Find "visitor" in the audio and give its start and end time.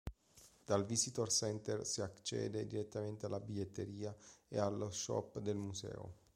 0.83-1.29